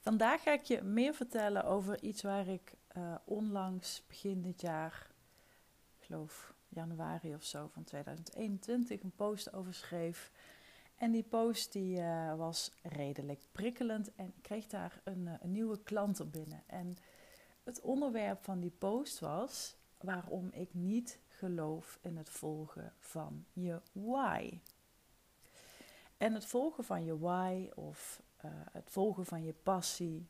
[0.00, 5.10] Vandaag ga ik je meer vertellen over iets waar ik uh, onlangs, begin dit jaar,
[5.98, 10.32] ik geloof januari of zo van 2021, een post over schreef.
[10.96, 15.52] En die post die, uh, was redelijk prikkelend en ik kreeg daar een, uh, een
[15.52, 16.62] nieuwe klant op binnen.
[16.66, 16.96] En
[17.62, 23.80] het onderwerp van die post was waarom ik niet geloof in het volgen van je
[23.92, 24.60] why.
[26.16, 30.28] En het volgen van je why of uh, het volgen van je passie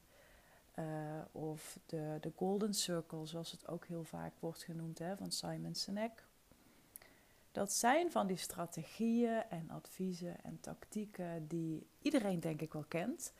[0.78, 0.84] uh,
[1.32, 5.74] of de, de golden circle, zoals het ook heel vaak wordt genoemd hè, van Simon
[5.74, 6.24] Sinek.
[7.52, 13.32] Dat zijn van die strategieën en adviezen en tactieken die iedereen denk ik wel kent.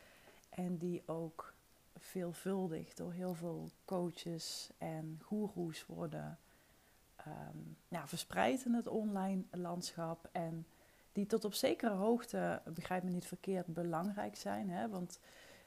[0.49, 1.55] En die ook
[1.97, 6.39] veelvuldig door heel veel coaches en goeroes worden
[7.89, 10.29] ja, verspreid in het online landschap.
[10.33, 10.67] En
[11.13, 14.71] die tot op zekere hoogte, begrijp me niet verkeerd, belangrijk zijn.
[14.71, 14.89] Hè?
[14.89, 15.19] Want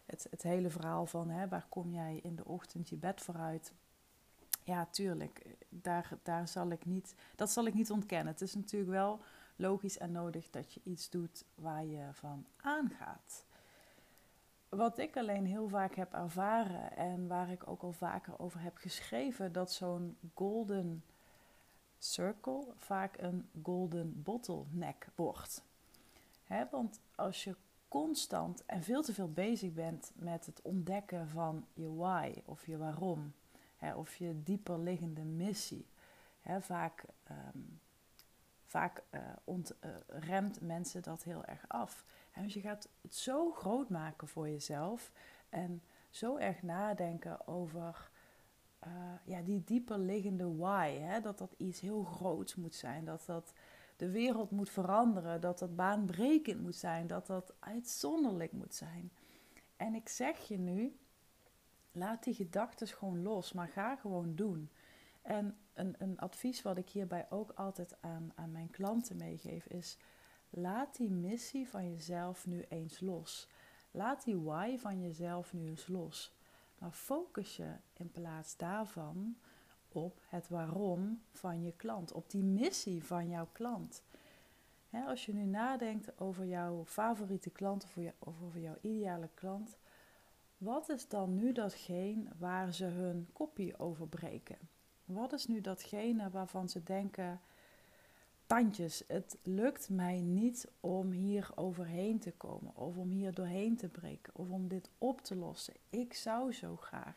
[0.05, 3.73] het, het hele verhaal van hè, waar kom jij in de ochtend je bed vooruit,
[4.63, 8.33] ja, tuurlijk, daar, daar zal ik niet, dat zal ik niet ontkennen.
[8.33, 9.19] Het is natuurlijk wel
[9.55, 13.45] logisch en nodig dat je iets doet waar je van aangaat.
[14.69, 18.78] Wat ik alleen heel vaak heb ervaren en waar ik ook al vaker over heb
[18.78, 21.03] geschreven, dat zo'n golden
[22.04, 25.64] circle vaak een golden bottleneck wordt.
[26.44, 27.56] He, want als je
[27.88, 32.78] constant en veel te veel bezig bent met het ontdekken van je why of je
[32.78, 33.34] waarom,
[33.76, 35.86] hè, of je dieper liggende missie.
[36.42, 37.80] Hè, vaak um,
[38.66, 42.06] vaak uh, ont, uh, remt mensen dat heel erg af.
[42.42, 45.12] Dus je gaat het zo groot maken voor jezelf
[45.50, 48.12] en zo erg nadenken over
[48.88, 50.97] uh, ja, die dieper liggende why.
[50.99, 51.21] Hè?
[51.21, 53.53] Dat dat iets heel groots moet zijn, dat dat
[53.95, 59.11] de wereld moet veranderen, dat dat baanbrekend moet zijn, dat dat uitzonderlijk moet zijn.
[59.77, 60.97] En ik zeg je nu,
[61.91, 64.69] laat die gedachten gewoon los, maar ga gewoon doen.
[65.21, 69.97] En een, een advies wat ik hierbij ook altijd aan, aan mijn klanten meegeef is:
[70.50, 73.50] laat die missie van jezelf nu eens los.
[73.91, 76.33] Laat die why van jezelf nu eens los.
[76.83, 79.38] Maar focus je in plaats daarvan
[79.88, 84.03] op het waarom van je klant, op die missie van jouw klant.
[84.89, 87.83] als je nu nadenkt over jouw favoriete klant
[88.19, 89.77] of over jouw ideale klant,
[90.57, 94.69] wat is dan nu datgene waar ze hun kopie over breken?
[95.05, 97.41] Wat is nu datgene waarvan ze denken:
[98.53, 103.88] tandjes, het lukt mij niet om hier overheen te komen, of om hier doorheen te
[103.88, 105.74] breken, of om dit op te lossen.
[105.90, 107.16] Ik zou zo graag,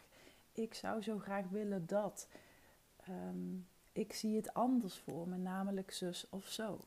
[0.52, 2.28] ik zou zo graag willen dat.
[3.08, 6.80] Um, ik zie het anders voor me, namelijk zus of zo.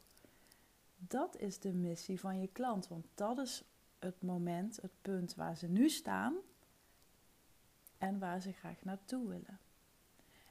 [0.98, 3.64] Dat is de missie van je klant, want dat is
[4.00, 6.36] het moment, het punt waar ze nu staan
[7.98, 9.60] en waar ze graag naartoe willen.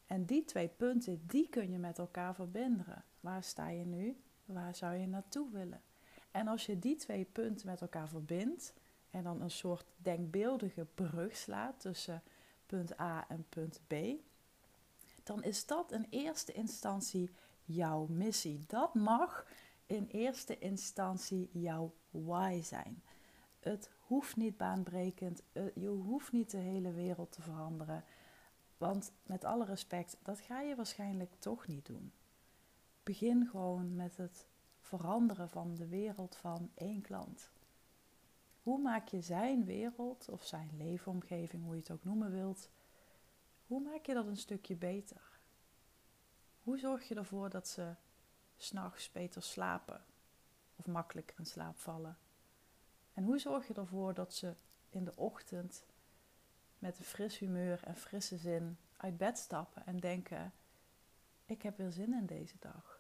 [0.06, 3.04] En die twee punten, die kun je met elkaar verbinden.
[3.20, 4.20] Waar sta je nu?
[4.44, 5.82] Waar zou je naartoe willen?
[6.30, 8.74] En als je die twee punten met elkaar verbindt
[9.10, 12.22] en dan een soort denkbeeldige brug slaat tussen
[12.66, 13.94] punt A en punt B,
[15.22, 17.30] dan is dat in eerste instantie
[17.64, 18.64] jouw missie.
[18.66, 19.46] Dat mag
[19.86, 23.02] in eerste instantie jouw why zijn.
[23.60, 28.04] Het hoeft niet baanbrekend, eh, je hoeft niet de hele wereld te veranderen.
[28.76, 32.12] Want met alle respect, dat ga je waarschijnlijk toch niet doen.
[33.08, 34.46] Begin gewoon met het
[34.80, 37.50] veranderen van de wereld van één klant.
[38.62, 42.70] Hoe maak je zijn wereld of zijn leefomgeving, hoe je het ook noemen wilt,
[43.66, 45.40] hoe maak je dat een stukje beter?
[46.62, 47.94] Hoe zorg je ervoor dat ze
[48.56, 50.04] s'nachts beter slapen
[50.76, 52.16] of makkelijker in slaap vallen?
[53.14, 54.54] En hoe zorg je ervoor dat ze
[54.90, 55.84] in de ochtend
[56.78, 60.52] met een fris humeur en frisse zin uit bed stappen en denken:
[61.44, 62.97] Ik heb weer zin in deze dag.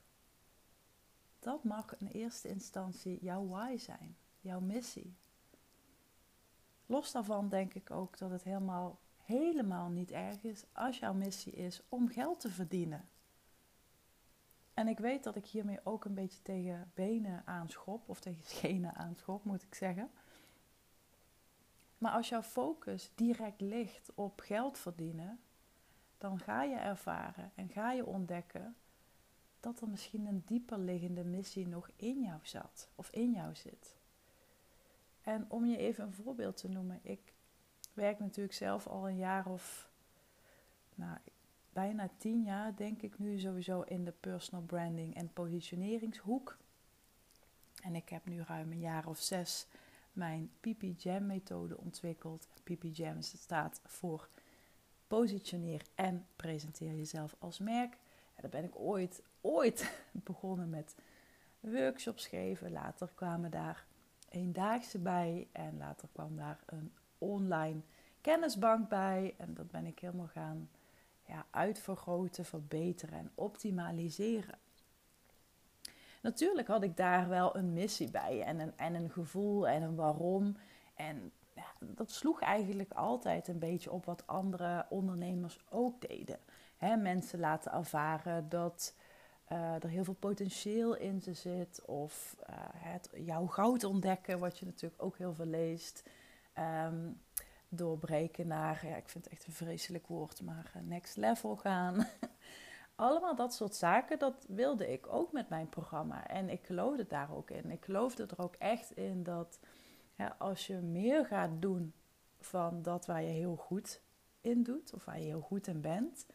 [1.48, 5.16] Dat mag in eerste instantie jouw why zijn, jouw missie.
[6.86, 11.52] Los daarvan denk ik ook dat het helemaal, helemaal niet erg is als jouw missie
[11.52, 13.08] is om geld te verdienen.
[14.74, 18.94] En ik weet dat ik hiermee ook een beetje tegen benen aanschop, of tegen schenen
[18.94, 20.10] aanschop moet ik zeggen.
[21.98, 25.40] Maar als jouw focus direct ligt op geld verdienen,
[26.18, 28.76] dan ga je ervaren en ga je ontdekken
[29.60, 33.96] dat er misschien een dieper liggende missie nog in jou zat of in jou zit.
[35.22, 37.32] En om je even een voorbeeld te noemen, ik
[37.92, 39.90] werk natuurlijk zelf al een jaar of
[40.94, 41.18] nou,
[41.72, 46.56] bijna tien jaar, denk ik nu sowieso in de personal branding en positioneringshoek.
[47.82, 49.66] En ik heb nu ruim een jaar of zes
[50.12, 52.48] mijn PP Jam methode ontwikkeld.
[52.62, 54.28] PP Jam staat voor
[55.06, 57.92] positioneer en presenteer jezelf als merk.
[58.34, 60.94] En daar ben ik ooit, ooit begonnen met
[61.60, 62.72] workshops geven.
[62.72, 63.86] Later kwamen daar
[64.28, 67.80] eendaagse bij en later kwam daar een online
[68.20, 69.34] kennisbank bij.
[69.38, 70.70] En dat ben ik helemaal gaan
[71.26, 74.58] ja, uitvergroten, verbeteren en optimaliseren.
[76.22, 79.94] Natuurlijk had ik daar wel een missie bij en een, en een gevoel en een
[79.94, 80.56] waarom.
[80.94, 86.38] En ja, dat sloeg eigenlijk altijd een beetje op wat andere ondernemers ook deden.
[87.02, 88.94] mensen laten ervaren dat
[89.52, 91.84] uh, er heel veel potentieel in ze zit.
[91.84, 96.02] Of uh, het, jouw goud ontdekken, wat je natuurlijk ook heel veel leest.
[96.58, 97.20] Um,
[97.68, 102.06] doorbreken naar, ja, ik vind het echt een vreselijk woord, maar eh, next level gaan.
[102.94, 106.26] Allemaal dat soort zaken, dat wilde ik ook met mijn programma.
[106.26, 107.70] En ik geloofde daar ook in.
[107.70, 109.58] Ik geloofde er ook echt in dat
[110.38, 111.92] als je meer gaat doen
[112.40, 114.00] van dat waar je heel goed
[114.40, 116.26] in doet, of waar je heel goed in bent,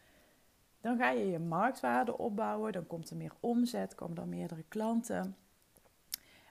[0.83, 5.37] dan ga je je marktwaarde opbouwen, dan komt er meer omzet, komen er meerdere klanten.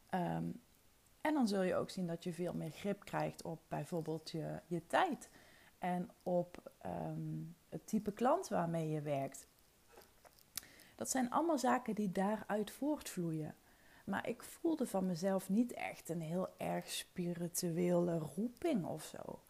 [0.08, 0.44] Ehm,
[1.20, 4.61] en dan zul je ook zien dat je veel meer grip krijgt op bijvoorbeeld je,
[4.67, 5.31] je tijd
[5.79, 9.46] en op ehm, het type klant waarmee je werkt.
[10.94, 13.55] Dat zijn allemaal zaken die daaruit voortvloeien.
[14.05, 19.43] Maar ik voelde van mezelf niet echt een heel erg spirituele roeping of zo.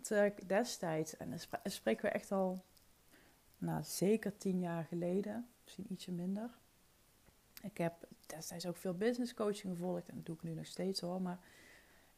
[0.00, 2.64] Terwijl ik destijds, en dan spreken we echt al
[3.60, 6.50] nou, zeker tien jaar geleden, misschien ietsje minder.
[7.62, 11.00] Ik heb destijds ook veel business coaching gevolgd en dat doe ik nu nog steeds
[11.00, 11.22] hoor.
[11.22, 11.38] Maar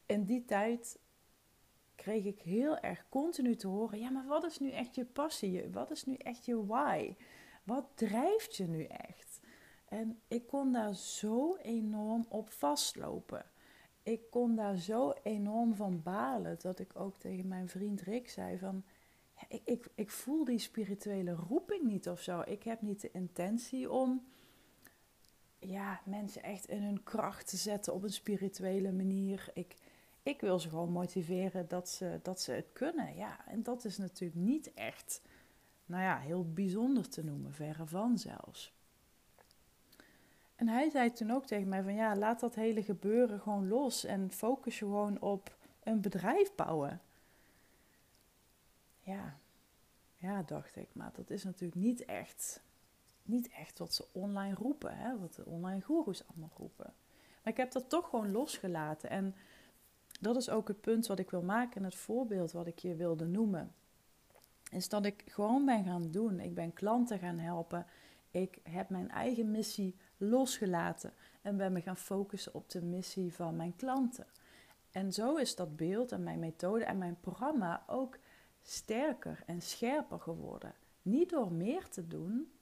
[0.07, 0.99] in die tijd
[1.95, 5.69] kreeg ik heel erg continu te horen: ja, maar wat is nu echt je passie?
[5.71, 7.15] Wat is nu echt je why?
[7.65, 9.41] Wat drijft je nu echt?
[9.89, 13.45] En ik kon daar zo enorm op vastlopen.
[14.03, 18.59] Ik kon daar zo enorm van balen dat ik ook tegen mijn vriend Rick zei
[18.59, 18.85] van
[19.49, 22.43] ik, ik, voel die spirituele roeping niet of zo.
[22.47, 24.23] Ik heb niet de intentie om
[25.59, 29.51] ja, mensen echt in hun kracht te zetten op een spirituele manier.
[29.55, 29.77] Ik,
[30.23, 33.17] ik wil ze gewoon motiveren dat ze, dat ze het kunnen.
[33.17, 35.23] Ja, en dat is natuurlijk niet echt,
[35.87, 38.73] nou ja, heel bijzonder te noemen, verre van zelfs.
[40.55, 44.05] En hij zei toen ook tegen mij van ja, laat dat hele gebeuren gewoon los
[44.05, 47.01] en focus je gewoon op een bedrijf bouwen.
[49.13, 49.37] Ja,
[50.17, 52.63] ja, dacht ik, maar dat is natuurlijk niet echt,
[53.23, 55.19] niet echt wat ze online roepen, hè?
[55.19, 56.95] wat de online goeroes allemaal roepen.
[57.43, 59.11] Maar ik heb dat toch gewoon losgelaten.
[59.11, 59.35] En
[60.21, 62.95] dat is ook het punt wat ik wil maken en het voorbeeld wat ik je
[62.95, 63.75] wilde noemen.
[64.71, 66.41] Is dat ik gewoon ben gaan doen.
[66.41, 67.87] Ik ben klanten gaan helpen.
[68.31, 71.13] Ik heb mijn eigen missie losgelaten
[71.43, 74.27] en ben me gaan focussen op de missie van mijn klanten.
[74.91, 78.19] En zo is dat beeld en mijn methode en mijn programma ook
[78.63, 80.75] sterker en scherper geworden.
[81.03, 82.53] Niet door meer te doen,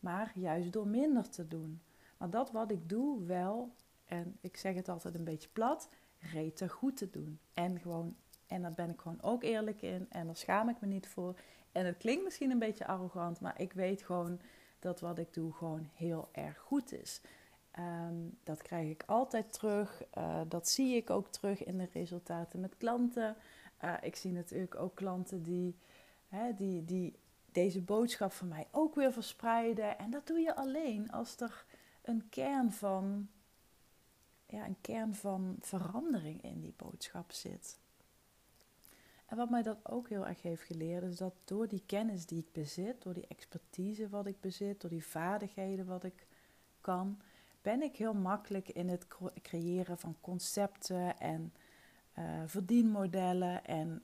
[0.00, 1.82] maar juist door minder te doen.
[2.16, 3.74] Maar dat wat ik doe wel,
[4.04, 5.88] en ik zeg het altijd een beetje plat,
[6.18, 7.38] rete goed te doen.
[7.54, 10.86] En gewoon, en daar ben ik gewoon ook eerlijk in en daar schaam ik me
[10.86, 11.38] niet voor.
[11.72, 14.40] En het klinkt misschien een beetje arrogant, maar ik weet gewoon
[14.78, 17.20] dat wat ik doe gewoon heel erg goed is.
[17.70, 20.02] Ehm, dat krijg ik altijd terug.
[20.18, 23.36] Uh, dat zie ik ook terug in de resultaten met klanten.
[23.84, 25.76] Uh, ik zie natuurlijk ook klanten die,
[26.28, 27.18] hè, die, die
[27.52, 29.98] deze boodschap van mij ook weer verspreiden.
[29.98, 31.64] En dat doe je alleen als er
[32.02, 33.28] een kern van,
[34.46, 37.78] ja, een kern van verandering in die boodschap zit.
[39.26, 42.38] En wat mij dat ook heel erg heeft geleerd, is dat door die kennis die
[42.38, 46.26] ik bezit, door die expertise wat ik bezit, door die vaardigheden wat ik
[46.80, 47.20] kan,
[47.62, 49.06] ben ik heel makkelijk in het
[49.42, 51.52] creëren van concepten en
[52.20, 53.64] uh, verdienmodellen.
[53.64, 54.02] En,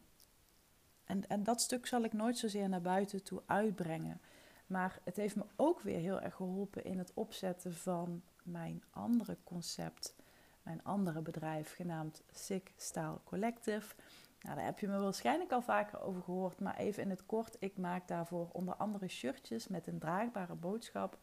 [1.05, 4.21] en, en dat stuk zal ik nooit zozeer naar buiten toe uitbrengen.
[4.67, 9.37] Maar het heeft me ook weer heel erg geholpen in het opzetten van mijn andere
[9.45, 10.15] concept,
[10.63, 13.95] mijn andere bedrijf genaamd Sick Style Collective.
[14.41, 17.57] Nou, daar heb je me waarschijnlijk al vaker over gehoord, maar even in het kort.
[17.59, 21.19] Ik maak daarvoor onder andere shirtjes met een draagbare boodschap.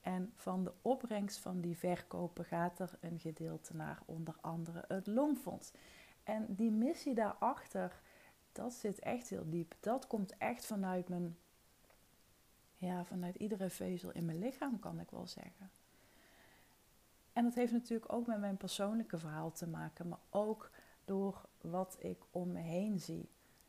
[0.00, 5.06] En van de opbrengst van die verkopen gaat er een gedeelte naar onder andere het
[5.06, 5.72] Longfonds.
[6.28, 8.00] En die missie daarachter,
[8.52, 9.74] dat zit echt heel diep.
[9.80, 11.38] Dat komt echt vanuit mijn,
[12.74, 15.70] ja, vanuit iedere vezel in mijn lichaam, kan ik wel zeggen.
[17.32, 20.70] En dat heeft natuurlijk ook met mijn persoonlijke verhaal te maken, maar ook
[21.04, 23.28] door wat ik om me heen zie.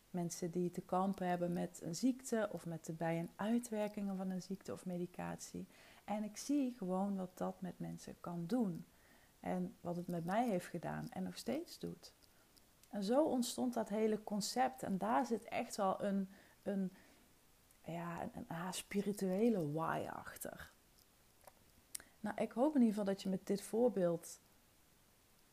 [0.10, 4.30] Mensen die te kampen hebben met een ziekte of met de bij- en uitwerkingen van
[4.30, 5.68] een ziekte of medicatie.
[6.04, 8.86] En ik zie gewoon wat dat met mensen kan doen.
[9.40, 12.14] En wat het met mij heeft gedaan en nog steeds doet.
[12.90, 14.84] En zo ontstond dat hele concept.
[14.84, 16.30] En daar zit echt wel een,
[16.64, 16.92] een,
[17.86, 20.72] ja, een, een spirituele why achter.
[22.20, 24.40] Nou, ik hoop in ieder geval dat je met dit voorbeeld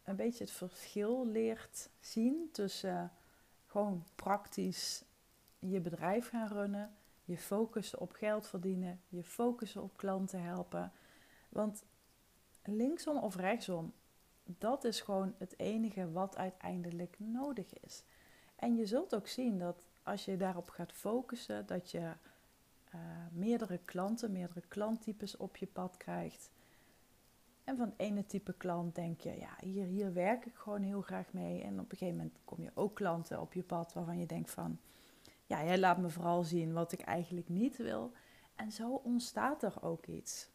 [0.05, 3.12] een beetje het verschil leert zien tussen
[3.66, 5.05] gewoon praktisch
[5.59, 10.93] je bedrijf gaan runnen, je focussen op geld verdienen, je focussen op klanten helpen.
[11.49, 11.85] Want
[12.64, 13.93] linksom of rechtsom,
[14.59, 18.05] dat is gewoon het enige wat uiteindelijk nodig is.
[18.57, 21.99] En je zult ook zien dat als je daarop gaat focussen, dat je
[22.95, 23.00] uh,
[23.33, 26.50] meerdere klanten, meerdere klanttypes op je pad krijgt.
[27.65, 31.33] En van ene type klant denk je, ja, hier, hier werk ik gewoon heel graag
[31.33, 31.62] mee.
[31.62, 34.50] En op een gegeven moment kom je ook klanten op je pad waarvan je denkt
[34.50, 34.79] van,
[35.47, 38.12] ja, jij laat me vooral zien wat ik eigenlijk niet wil.
[38.55, 40.49] En zo ontstaat er ook iets.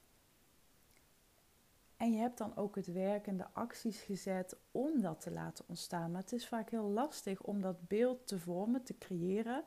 [2.01, 5.65] En je hebt dan ook het werk en de acties gezet om dat te laten
[5.67, 6.11] ontstaan.
[6.11, 9.63] Maar het is vaak heel lastig om dat beeld te vormen, te creëren.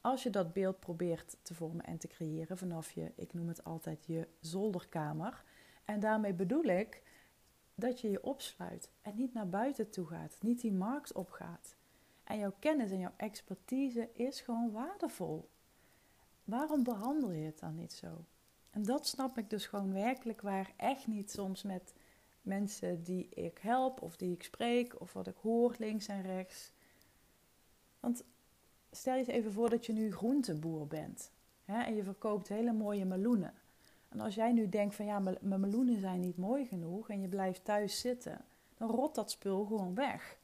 [0.00, 3.64] Als je dat beeld probeert te vormen en te creëren vanaf je, ik noem het
[3.64, 5.44] altijd je zolderkamer.
[5.84, 7.02] En daarmee bedoel ik
[7.74, 11.76] dat je je opsluit en niet naar buiten toe gaat, niet die markt opgaat.
[12.24, 15.48] En jouw kennis en jouw expertise is gewoon waardevol.
[16.44, 18.24] Waarom behandel je het dan niet zo?
[18.72, 21.94] En dat snap ik dus gewoon werkelijk waar echt niet soms met
[22.42, 26.72] mensen die ik help of die ik spreek of wat ik hoor links en rechts.
[28.00, 28.24] Want
[28.90, 31.30] stel je eens even voor dat je nu groenteboer bent
[31.64, 33.54] hè, en je verkoopt hele mooie meloenen.
[34.08, 37.28] En als jij nu denkt van ja, mijn meloenen zijn niet mooi genoeg en je
[37.28, 40.38] blijft thuis zitten, dan rot dat spul gewoon weg.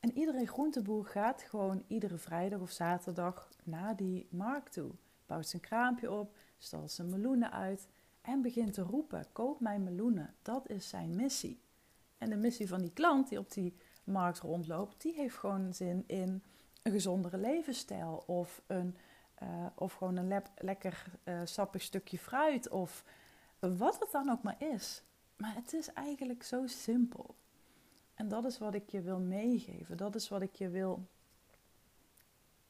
[0.00, 4.90] En iedere groenteboer gaat gewoon iedere vrijdag of zaterdag naar die markt toe.
[5.26, 7.88] Bouwt zijn kraampje op, stalt zijn meloenen uit
[8.20, 10.34] en begint te roepen: koop mijn meloenen.
[10.42, 11.60] Dat is zijn missie.
[12.18, 16.04] En de missie van die klant die op die markt rondloopt, die heeft gewoon zin
[16.06, 16.42] in
[16.82, 18.96] een gezondere levensstijl of, een,
[19.42, 23.04] uh, of gewoon een lekker uh, sappig stukje fruit of
[23.58, 25.02] wat het dan ook maar is.
[25.36, 27.34] Maar het is eigenlijk zo simpel.
[28.14, 29.96] En dat is wat ik je wil meegeven.
[29.96, 31.06] Dat is wat ik je wil.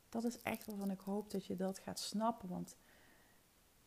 [0.08, 2.48] Dat is echt waarvan ik hoop dat je dat gaat snappen.
[2.48, 2.76] Want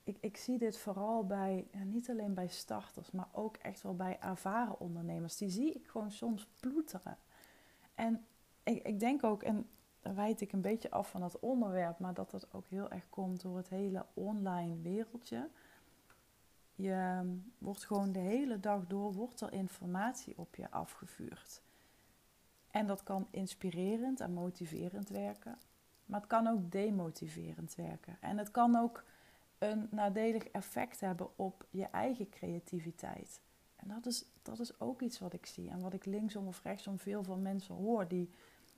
[0.04, 3.96] ik, ik zie dit vooral bij, ja, niet alleen bij starters, maar ook echt wel
[3.96, 5.38] bij ervaren ondernemers.
[5.38, 7.18] Die zie ik gewoon soms ploeteren.
[7.96, 8.26] En
[8.64, 9.70] ik, ik denk ook, en
[10.02, 13.10] daar wijd ik een beetje af van het onderwerp, maar dat dat ook heel erg
[13.10, 15.50] komt door het hele online wereldje.
[16.76, 17.28] Je ehm,
[17.58, 21.62] wordt gewoon de hele dag door wordt er informatie op je afgevuurd.
[22.72, 25.58] En dat kan inspirerend en motiverend werken,
[26.06, 28.18] maar het kan ook demotiverend werken.
[28.22, 29.04] En het kan ook
[29.60, 33.42] een nadelig effect hebben op je eigen creativiteit.
[33.76, 36.64] En dat is, dat is ook iets wat ik zie en wat ik linksom of
[36.64, 38.30] rechtsom veel van mensen hoor die,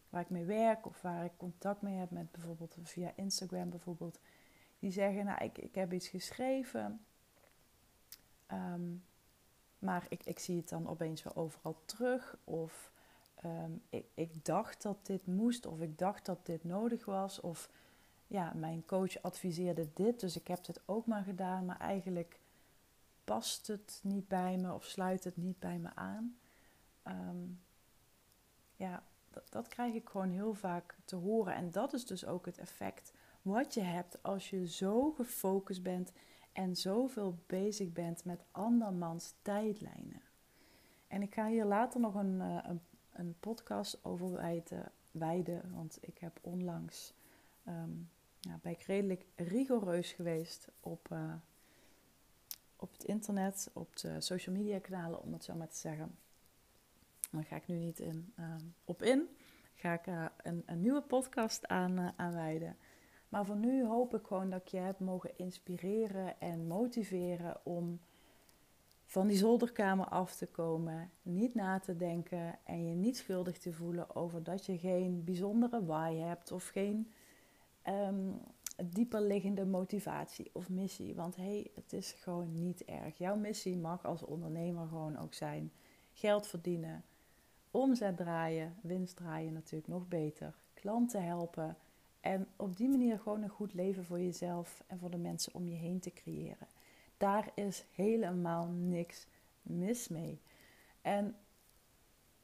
[0.09, 4.19] waar ik mee werk of waar ik contact mee heb met bijvoorbeeld via Instagram bijvoorbeeld.
[4.79, 7.05] Die zeggen, nou ik, ik heb iets geschreven,
[8.45, 8.95] ehm,
[9.79, 12.37] maar ik, ik zie het dan opeens weer overal terug.
[12.43, 12.91] Of
[13.35, 17.39] ehm, ik, ik dacht dat dit moest of ik dacht dat dit nodig was.
[17.39, 17.69] Of
[18.31, 22.39] ja, mijn coach adviseerde dit, dus ik heb het ook maar gedaan, maar eigenlijk
[23.23, 26.37] past het niet bij me of sluit het niet bij me aan.
[27.03, 27.37] Ehm,
[28.75, 31.55] ja, dat, dat, krijg ik gewoon heel vaak te horen.
[31.55, 36.11] En dat is dus ook het effect wat je hebt als je zo gefocust bent
[36.51, 40.21] en zoveel bezig bent met andermans tijdlijnen.
[41.07, 42.69] En ik ga hier later nog een, eh,
[43.11, 47.13] een, podcast over wijden, wijden, want ik heb onlangs
[47.63, 47.91] ehm,
[48.41, 51.33] ja, ben ik redelijk rigoureus geweest op, uh,
[52.75, 56.17] op het internet, op de social media kanalen, om het zo maar te zeggen.
[57.31, 58.55] Daar ga ik nu niet in, uh,
[58.85, 59.29] op in.
[59.73, 62.77] Ga ik uh, een, een, nieuwe podcast aan, aan wijden.
[63.29, 67.99] Maar voor nu hoop ik gewoon dat ik je heb mogen inspireren en motiveren om
[69.05, 73.73] van die zolderkamer af te komen, niet na te denken en je niet schuldig te
[73.73, 77.11] voelen over dat je geen bijzondere why hebt of geen
[77.87, 78.41] um,
[78.85, 81.15] dieper liggende motivatie of missie.
[81.15, 83.17] Want hé, hey, het is gewoon niet erg.
[83.17, 85.71] Jouw missie mag als ondernemer gewoon ook zijn
[86.13, 87.03] geld verdienen,
[87.71, 91.77] omzet draaien, winst draaien natuurlijk nog beter, klanten helpen
[92.21, 95.67] en op die manier gewoon een goed leven voor jezelf en voor de mensen om
[95.67, 96.67] je heen te creëren.
[97.17, 99.27] Daar is helemaal niks
[99.61, 100.41] mis mee.
[101.01, 101.35] En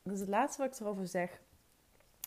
[0.03, 1.41] dat is het laatste wat ik erover zeg.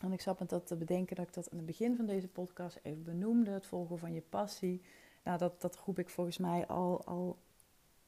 [0.00, 2.28] En ik zat met dat te bedenken dat ik dat aan het begin van deze
[2.28, 3.50] podcast even benoemde.
[3.50, 4.82] Het volgen van je passie.
[5.24, 7.38] Nou, dat, dat roep ik volgens mij al, al,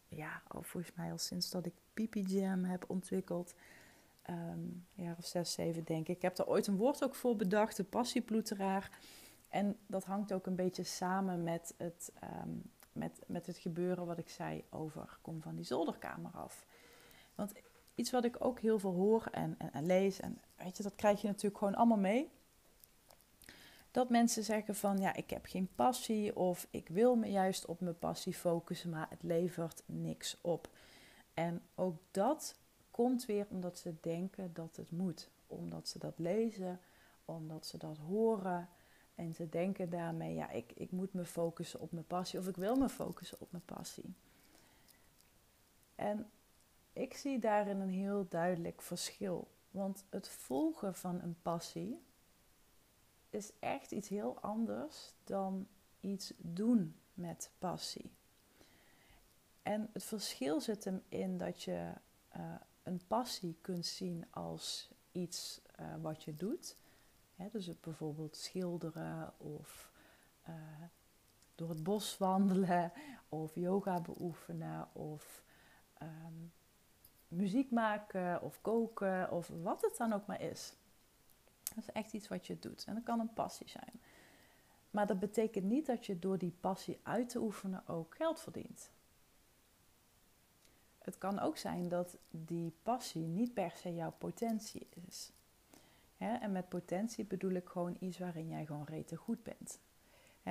[0.09, 3.55] ja, al volgens mij al sinds dat ik Pipi Jam heb ontwikkeld.
[4.31, 6.17] Um, een jaar of zes, zeven denk ik.
[6.17, 8.99] Ik heb daar ooit een woord ook voor bedacht, de passieploeteraar.
[9.49, 12.13] En dat hangt ook een beetje samen met het,
[12.45, 16.67] um, met, met het gebeuren wat ik zei over kom van die zolderkamer af.
[17.35, 17.53] Want
[17.95, 21.21] iets wat ik ook heel veel hoor en, en, lees, en weet je, dat krijg
[21.21, 22.31] je natuurlijk gewoon allemaal mee.
[23.91, 27.81] Dat mensen zeggen van ja, ik heb geen passie of ik wil me juist op
[27.81, 30.69] mijn passie focussen, maar het levert niks op.
[31.35, 32.57] En ook dat
[32.91, 35.29] komt weer omdat ze denken dat het moet.
[35.47, 36.81] Omdat ze dat lezen,
[37.25, 38.69] omdat ze dat horen.
[39.15, 42.57] En ze denken daarmee, ja, ik, ik moet me focussen op mijn passie of ik
[42.57, 44.15] wil me focussen op mijn passie.
[45.95, 46.31] En
[46.93, 49.49] ik zie daarin een heel duidelijk verschil.
[49.71, 52.03] Want het volgen van een passie
[53.31, 55.67] is echt iets heel anders dan
[56.01, 58.11] iets doen met passie.
[59.63, 61.93] En het verschil zit hem in dat je
[62.37, 66.77] uh, een passie kunt zien als iets uh, wat je doet.
[67.53, 69.91] Dus bijvoorbeeld schilderen of
[70.49, 70.55] uh,
[71.55, 72.93] door het bos wandelen
[73.29, 75.43] of yoga beoefenen of
[76.03, 76.53] um,
[77.33, 80.75] muziek maken of koken of wat het dan ook maar is.
[81.75, 84.01] Dat is echt iets wat je doet en dat kan een passie zijn.
[84.91, 88.91] Maar dat betekent niet dat je door die passie uit te oefenen ook geld verdient.
[90.99, 95.33] Het kan ook zijn dat die passie niet per se jouw potentie is.
[96.17, 99.79] en met potentie bedoel ik gewoon iets waarin jij gewoon rete goed bent.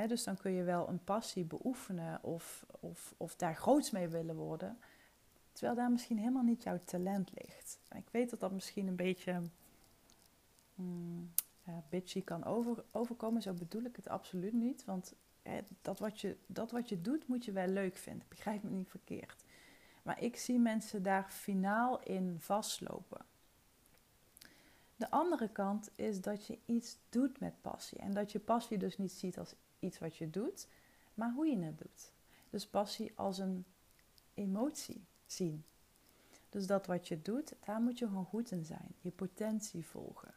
[0.07, 4.35] dus dan kun je wel een passie beoefenen of, of, of daar groots mee willen
[4.35, 4.77] worden.
[5.51, 7.79] Terwijl daar misschien helemaal niet jouw talent ligt.
[7.95, 9.41] Ik weet dat dat misschien een beetje
[11.63, 13.41] ja, bitchy kan over, overkomen.
[13.41, 14.85] Zo bedoel ik het absoluut niet.
[14.85, 15.13] Want
[15.81, 18.25] dat, wat je, dat wat je doet, moet je wel leuk vinden.
[18.35, 19.43] Begrijp me niet verkeerd.
[20.03, 23.25] Maar ik zie mensen daar finaal in vastlopen.
[24.95, 27.97] De andere kant is dat je iets doet met passie.
[27.97, 30.67] En dat je passie dus niet ziet als iets wat je doet,
[31.13, 32.11] maar hoe je het doet.
[32.49, 33.65] Dus passie als een
[34.33, 35.65] emotie zien.
[36.49, 38.95] Dus dat wat je doet, daar moet je gewoon goed in zijn.
[39.01, 40.33] Je potentie volgen.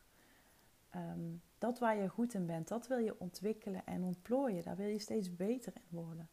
[0.91, 1.21] Ehm,
[1.59, 4.63] dat waar je goed in bent, dat wil je ontwikkelen en ontplooien.
[4.63, 6.29] Daar wil je steeds beter in worden.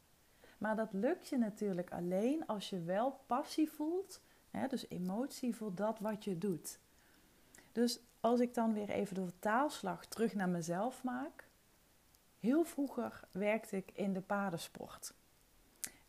[0.57, 4.21] Maar dat lukt je natuurlijk alleen als je wel passie voelt,
[4.51, 6.79] hè, dus emotie voor dat wat je doet.
[7.71, 11.47] Dus als ik dan weer even de vertaalslag terug naar mezelf maak.
[12.39, 15.13] Heel vroeger werkte ik in de paardensport.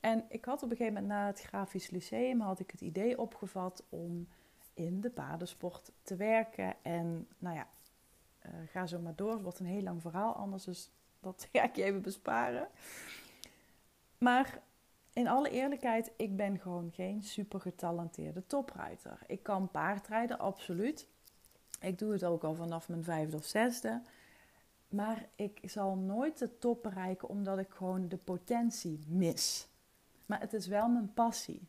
[0.02, 3.18] En ik had op een gegeven moment na het Grafisch Lyceum had ik het idee
[3.18, 4.28] opgevat om
[4.74, 6.74] in de paardensport te werken.
[6.82, 7.68] En nou ja,
[8.46, 9.32] uh, ga zo maar door.
[9.32, 12.68] Het wordt een heel lang verhaal anders, dus dat ga ik je even besparen.
[14.18, 14.62] Maar
[15.12, 19.18] in alle eerlijkheid, ik ben gewoon geen super getalenteerde topruiter.
[19.26, 21.06] Ik kan paardrijden, absoluut.
[21.80, 24.02] Ik doe het ook al vanaf mijn vijfde of zesde.
[24.88, 29.70] Maar ik zal nooit de top bereiken omdat ik gewoon de potentie mis.
[30.32, 31.68] Maar het is wel mijn passie.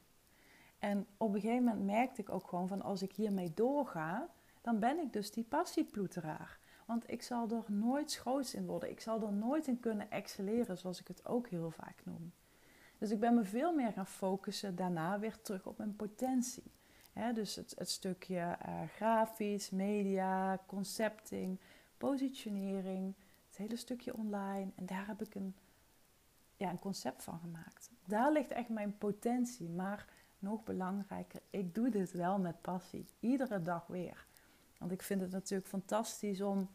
[0.79, 4.29] En op een gegeven moment merkte ik ook gewoon van als ik hiermee doorga,
[4.61, 6.59] dan ben ik dus die passieploeteraar.
[6.85, 8.89] Want ik zal er nooit schoots in worden.
[8.89, 12.33] Ik zal er nooit in kunnen excelleren, zoals ik het ook heel vaak noem.
[12.97, 16.71] Dus ik ben me veel meer gaan focussen daarna weer terug op mijn potentie.
[17.33, 21.59] dus het, het stukje uh, grafisch, media, concepting,
[21.97, 23.15] positionering,
[23.47, 24.71] het hele stukje online.
[24.75, 25.55] En daar heb ik een,
[26.55, 27.92] ja, een concept van gemaakt.
[28.05, 29.69] Daar ligt echt mijn potentie.
[29.69, 30.05] Maar
[30.39, 33.05] nog belangrijker, ik doe dit wel met passie.
[33.19, 34.25] Iedere dag weer.
[34.77, 36.69] Want ik vind het natuurlijk fantastisch om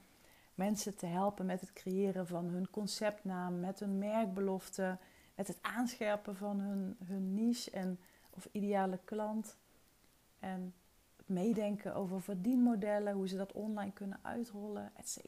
[0.55, 4.99] mensen te helpen met het creëren van hun conceptnaam, met hun merkbelofte
[5.39, 7.99] met het aanscherpen van hun, hun niche en,
[8.31, 9.57] of ideale klant.
[10.39, 10.75] En
[11.27, 15.19] meedenken over verdienmodellen, hoe ze dat online kunnen uitrollen, etc.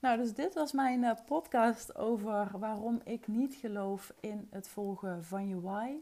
[0.00, 5.24] Nou, dus dit was mijn uh, podcast over waarom ik niet geloof in het volgen
[5.24, 5.98] van je why.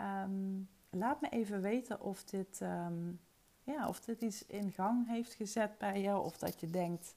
[0.00, 3.20] Um, laat me even weten of dit, um,
[3.62, 6.24] ja, of dit iets in gang heeft gezet bij jou.
[6.24, 7.14] Of dat je denkt,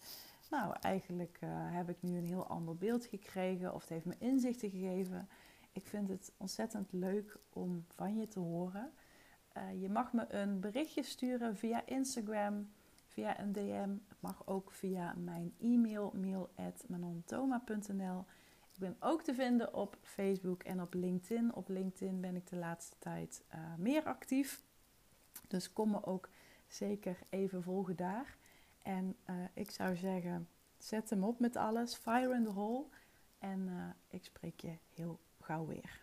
[0.49, 4.15] nou, eigenlijk uh, heb ik nu een heel ander beeld gekregen of het heeft me
[4.17, 5.29] inzichten gegeven.
[5.71, 8.91] Ik vind het ontzettend leuk om van je te horen.
[9.53, 12.69] Eh, je mag me een berichtje sturen via Instagram,
[13.13, 13.89] via een DM.
[14.07, 18.25] Het mag ook via mijn e-mail, mail.manontoma.nl.
[18.73, 21.55] Ik ben ook te vinden op Facebook en op LinkedIn.
[21.55, 24.63] Op LinkedIn ben ik de laatste tijd uh, meer actief.
[25.47, 26.29] Dus kom me ook
[26.67, 28.37] zeker even volgen daar.
[28.81, 31.95] En uh, ik zou zeggen, zet hem op met alles.
[31.95, 32.85] Fire in the hole.
[33.39, 36.02] En uh, ik spreek je heel gauw weer.